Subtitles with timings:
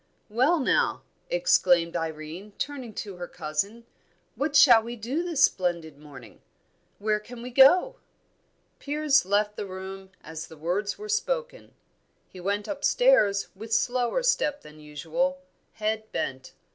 [0.29, 3.85] "Well, now," exclaimed Irene, turning to her cousin,
[4.33, 6.41] "what shall we do this splendid morning?
[6.97, 7.97] Where can we go?"
[8.79, 11.75] Piers left the room as the words were spoken.
[12.27, 15.37] He went upstairs with slower step than usual,
[15.73, 16.53] head bent.